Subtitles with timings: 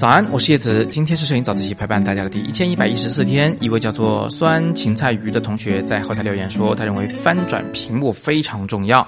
[0.00, 0.86] 早安，我是叶子。
[0.86, 3.54] 今天是摄影早自习陪伴大家的第一千一百一十四天。
[3.60, 9.06] 一位叫做酸芹菜鱼的同学在后台留言说，他认为翻转屏幕非常重要。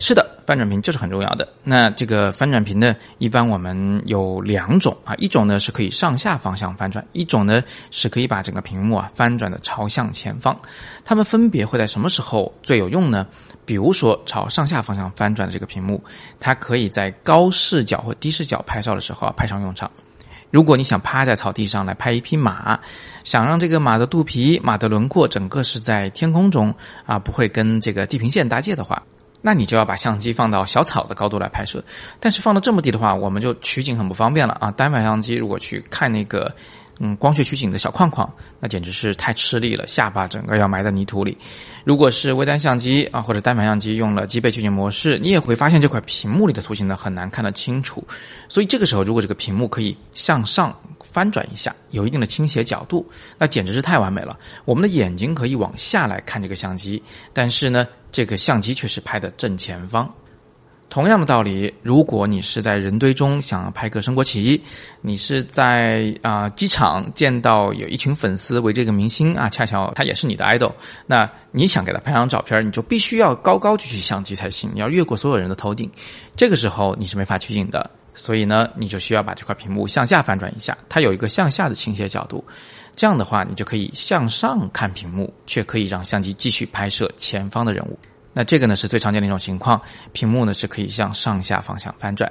[0.00, 1.48] 是的，翻转屏就是很重要的。
[1.62, 10.60] 那这个翻转屏呢，一般我们有两种啊，一种呢是可以上下方向翻转，一种呢是可以把整个屏幕啊翻转的朝向前方。
[11.04, 13.24] 它们分别会在什么时候最有用呢？
[13.64, 16.02] 比如说朝上下方向翻转的这个屏幕，
[16.40, 19.88] 它可以在高视角或低视角拍照的时候啊派上用场。
[20.54, 22.78] 如果你想趴在草地上来拍一匹马，
[23.24, 26.72] 想让这个马的肚皮、马的轮廓整个是在天空中
[27.04, 29.02] 啊，不会跟这个地平线搭界的话，
[29.42, 31.82] 那你就要把相机放到小草的高度来拍摄。
[32.20, 34.70] 但是放到这么低的话，我们就取景很不方便了啊。
[34.70, 36.54] 单反相机如果去看那个。
[36.98, 41.36] 嗯，光学取景的小框框，那简直是太吃力了，下巴整个要埋在泥土里。
[41.84, 48.02] 如果是微单相机啊，或者单反相机用了机背取景模式，你也会发现这块屏幕里的图形呢很难看得清楚。
[48.48, 53.04] 所以这个时候，如果这个屏幕可以向上翻转一下，有一定的倾斜角度，
[53.38, 54.38] 那简直是太完美了。
[54.64, 60.12] 我们的眼睛可以往下来看这个相机，但是呢，这个相机却是拍的正前方。
[60.94, 64.62] 同样的道理，如果你是在人堆中想要拍个升国旗，
[65.00, 70.72] 你是在啊机场见到有一群粉丝围这个明星啊，恰巧他也是你的 idol，
[71.04, 75.90] 那你想给他拍张照片，你就必须要高高举起相机才行，你要越过所有人的头顶，
[76.36, 82.44] 这个时候你是没法取景的，所以呢，你就需要把这块屏幕向下翻转一下，它有一个向下的倾斜角度，
[82.94, 87.98] 这样的话，你就可以向上看屏幕，却可以让相机继续拍摄前方的人物。
[88.34, 89.80] 那这个呢是最常见的一种情况，
[90.12, 92.30] 屏幕呢是可以向上下方向翻转。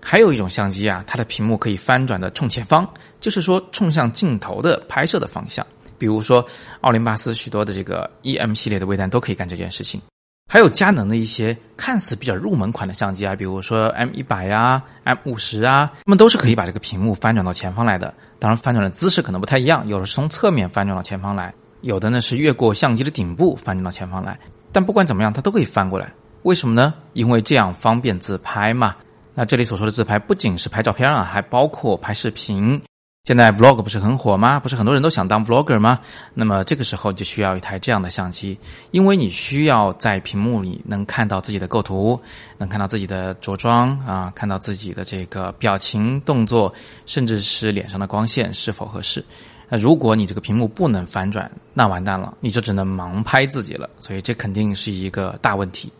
[0.00, 2.86] 还有一种相机啊，它的屏幕可以翻转的冲前方，
[3.20, 5.66] 就是说冲向镜头的拍摄的方向。
[5.96, 6.46] 比如说
[6.82, 9.98] 奥林巴斯许多的这个 EM 系列的微单都可以干这件事情。
[10.46, 18.12] 还有佳能的一些看似比较入门款的相机啊，比如说 M 一百呀、M 五十啊，它们都是可以把这个屏幕翻转到前方来的。
[18.38, 24.38] 当然，翻转的姿势可能不太一样，有的是从侧面翻转到前方来，有的呢是越过相机的顶部翻转到前方来。
[24.74, 26.12] 但不管怎么样，它都可以翻过来，
[26.42, 26.92] 为什么呢？
[27.12, 28.96] 因为这样方便自拍嘛。
[29.32, 32.82] 那这里所说的自拍，不仅是拍照片啊，还包括拍视频。
[33.26, 34.60] 现在 vlog 不是很火吗？
[34.60, 35.98] 不是很多人都想当 vlogger 吗？
[36.34, 38.58] 那么这个时候就需要一台这样的相机，
[38.90, 42.20] 因为你需要在屏幕里能看到自己的构图，
[42.58, 46.70] 能看到自己的着装啊，看到自己的这个表情、动作，
[47.06, 49.24] 甚至是脸上的光线是否合适。
[49.70, 53.88] 那如果你这个屏幕不能反转，那完蛋了，你就只能盲拍自己了。
[54.00, 55.90] 所以这肯定是一个大问题。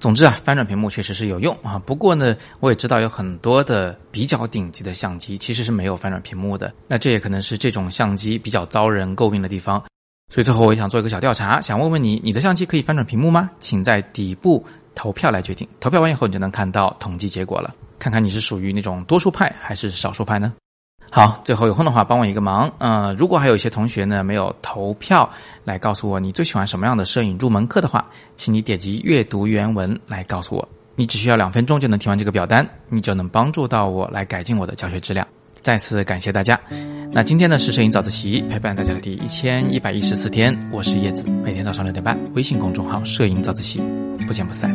[0.00, 1.78] 总之啊，翻转屏幕确实是有用啊。
[1.78, 6.72] 不过呢，我也知道有很多的比较顶级的相机其实是没有翻转屏幕的。
[6.88, 9.80] 那这也可能是这种相机比较遭人诟病的地方。
[10.32, 13.50] 所以最后我也想做一个小调查，想问问你，你的相机可以翻转屏幕吗？
[13.58, 15.68] 请在底部投票来决定。
[15.80, 20.54] 投票完以后，你就能看到统计结果了，看看你是属于那种多数派还是少数派呢？
[21.10, 22.72] 好，最后有空的话帮我一个忙。
[22.78, 25.28] 呃，如果还有一些同学呢没有投票
[25.64, 30.68] 来告诉我你最喜欢什么样的摄影入门课的话，请你点击阅读原文来告诉我。
[30.94, 35.26] 你只需要两分钟就能填完这个表单，你就能帮助到我来改进我的教学质量。
[35.62, 36.58] 再次感谢大家。
[37.12, 43.82] 那今天呢是摄影早自习陪伴大家的第一千一百一十四天，我是叶子，每天早上六点半，微信公众号“摄影早自习”，
[44.28, 44.74] 不见不散。